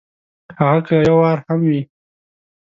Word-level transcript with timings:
هغه 0.59 0.79
که 0.87 0.95
یو 1.07 1.15
وار 1.21 1.37
هم 1.47 1.59
وي! 1.67 1.81